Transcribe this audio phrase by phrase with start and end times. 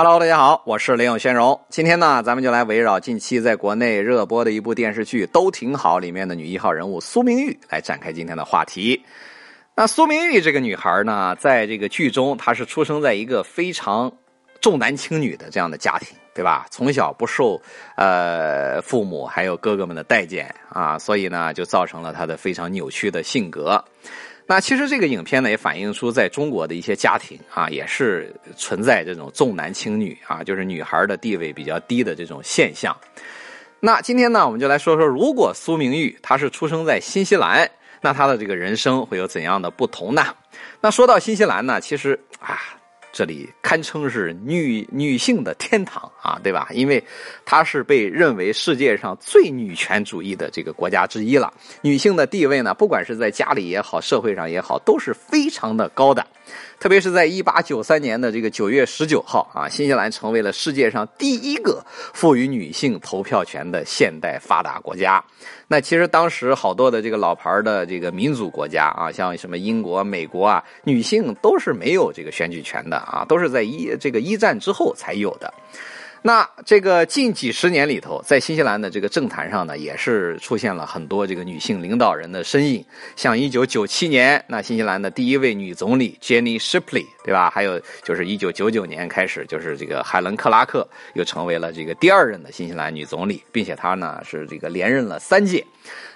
[0.00, 1.60] Hello，大家好，我是林永轩荣。
[1.70, 9.04] 今天呢，咱们就来围绕近期在国内热播的一部电视剧《都挺好》里面的女一号人物苏明玉来展开今天的话题。
[9.74, 14.12] 那苏明玉这个女孩呢，在这个剧中，她是出生在一个非常
[14.60, 16.64] 重男轻女的这样的家庭，对吧？
[16.70, 17.60] 从小不受
[17.96, 23.84] 呃父母还有哥哥们的待见啊，所以呢，就造成了她的非常扭曲的性格。
[24.50, 32.96] 那其实这个影片呢，也反映出在中国的一些家庭啊，也是存在这种重男轻女啊，就是女孩的地位比较低的这种现象。
[33.78, 40.34] 那今天呢，我们就来说说，如果苏明玉她是出生在新西兰，那她的这个人生会有怎样的不同呢？
[40.80, 42.58] 那说到新西兰呢，其实啊。
[43.18, 46.68] 这里堪称是女女性的天堂啊，对吧？
[46.70, 47.02] 因为
[47.44, 51.52] 它是被认为世界上最女权主义的这个国家之一了。
[51.82, 56.24] 女性的地位呢，不管是在家里也好，社会上也好，都是非常的高的。
[56.78, 65.22] 特别是在一八九三年的这个九月十九号啊，新西兰成为了世界上第一个赋予女性投票权的现代发达国家。
[65.66, 75.52] 那其实当时好多的这个老牌的这个民族国家啊，像什么英国、美国啊，女性都是没有这个选举权的啊，都是在一这个一战之后才有的。
[76.22, 82.84] 那这个近几十年里头，在新西兰的这个政坛上呢，也是出现了很多这个女性领导人的身影。
[83.16, 87.50] 像一九九七年，那新西兰的第一位女总理 Jenny Shipley，对吧？
[87.50, 95.64] 还有就是一九九九年开始，就是这个海伦克拉克又成为了这个第二任的新西兰女总理，并且她呢是这个连任了三届。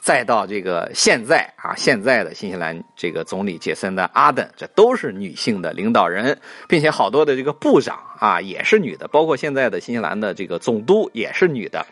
[0.00, 6.38] 再到这个现在啊，现在的新西兰这个总理杰森的阿登，这都是女性的领导人，
[6.68, 11.86] 并且好多的这个部长啊也是女的，包括现在的新西兰的这个总督也是女的。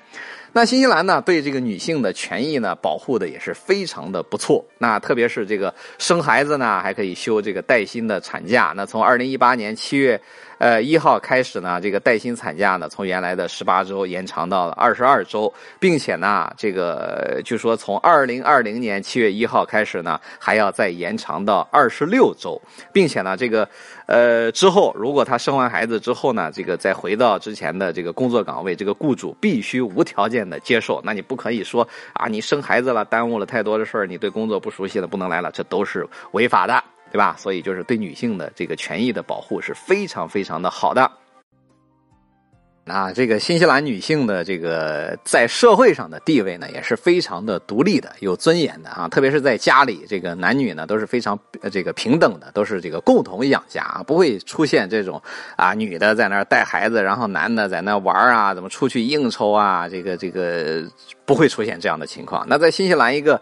[0.53, 4.63] 那新西兰呢，对这个女性的权益呢，保护的也是非常的不错。
[4.77, 8.75] 那特别是这个生孩子呢，还可以休这个带薪的产假。
[8.77, 10.21] 那从二零一八年七月，
[10.59, 22.59] 呃一号开始呢，这个带薪产假呢，从原来的十八周延长到了二十二周，并且呢，这个据说从二零二零年七月一号开始呢，还要再延长到二十六周，
[22.93, 23.69] 并且呢，这个
[24.07, 30.47] 呃之后，如果她生完孩子之后呢，这个再回到之前的这个工作岗位，这个雇主必须无条件。
[30.47, 36.85] 的接受，那你不可以说啊，你生孩子了，耽误了太多的事儿，你对工作不熟悉了，不能来了，这都是违法的，
[37.17, 37.35] 对吧？
[37.39, 41.11] 所以就是对女性的这个权益的保护是非常非常的好的。
[42.87, 49.09] 啊这个新西兰女性的这个在社会上的地位呢，也是非常的独立的、有尊严的啊。
[49.09, 51.39] 特别是在家里，这个男女呢都是非常
[51.71, 55.21] 这个平等的，都是这个共同养家啊，不会出现这种
[55.57, 60.85] 啊女的在那儿带孩子，然后男的在那玩啊，怎么出去应酬啊，这个这个
[61.25, 62.47] 不会出现这样的情况。
[62.49, 63.41] 那在新西兰一个。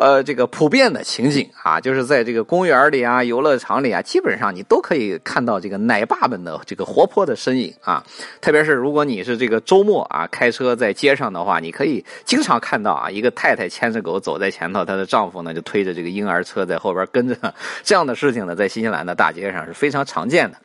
[0.00, 8.00] 呃，这个普遍的情景啊，就是在这个公园里啊、游乐场里啊，基本上你都可以看到这个奶爸们的这个活泼的身影啊。
[8.40, 17.36] 特别是如果你是这个周末啊开车在街上的话，你可以经常看到啊，一个太太牵着狗走在前头，她的丈夫呢就推着这个婴儿车在后边跟着。
[17.82, 20.56] 这样的事情呢，在新西兰的大街上是非常常见的。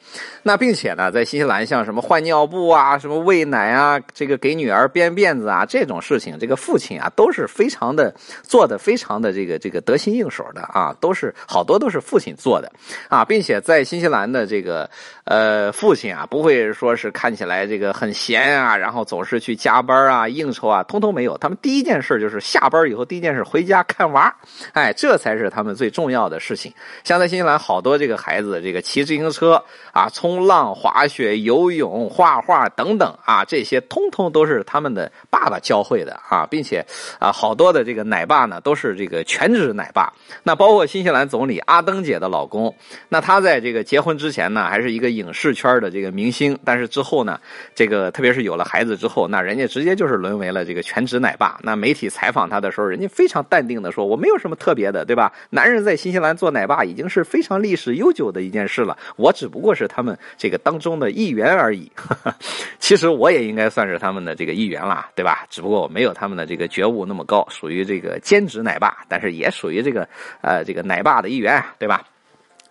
[0.44, 8.13] 那并且呢，在新西兰像什么换尿布啊、什么喂奶啊、这个给女儿编辫子啊这种事情，这个父亲啊都是非常的
[8.44, 9.13] 做的非常。
[9.23, 12.69] 的这个这个得心应手的啊，都是好多都是父亲做的
[13.07, 14.90] 啊，并且在新西兰的这个
[15.23, 21.38] 呃父亲啊，不会说是看起来这个很很闲啊，然后总是去加班啊、应酬啊，通通没有。
[21.38, 24.36] 他们第一件事就是下班以后第一件事回家看娃，
[24.74, 26.74] 哎，这才是他们最重要的事情。
[27.06, 36.85] 像在新西兰，好多这个孩子这个骑自行车啊、冲浪、滑雪、游泳、画画等等啊，这些通通都是他们的爸爸教会的啊，并且
[37.20, 39.24] 啊，好多的这个奶爸呢，都是这个。
[39.25, 42.75] 全职奶爸，那包括新西兰总理阿登姐的老公，
[43.09, 47.40] 那他在这个结婚之前呢，还是一个影视圈的这个明星，但是之后呢，
[47.74, 51.59] 这个个特别是有了孩子之后，那人家直接就是沦为了这个全职奶爸。
[51.62, 55.31] 那媒体采访他的时候，人家非常淡定的说：“我没有什么特别的，对吧？
[55.52, 61.91] 男人在新西兰做奶爸已经是非常历史悠久的一件事了，我只不过是他们这个当中的一员而已。
[62.79, 65.46] 其实我也应该算是他们的这个一员啦，对吧？
[65.50, 70.08] 只不过我没有他们的这个觉悟那么高，属于这个兼职奶爸。”但是也属于这个
[70.41, 72.03] 呃这个奶爸的一员，对吧？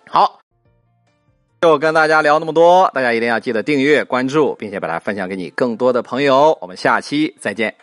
[0.09, 0.41] 好，
[1.63, 6.59] 就跟大家聊那么多，大家一定要记得订阅、关注，并且把它分享给你更多的朋友。
[6.61, 7.77] 我们下期再见。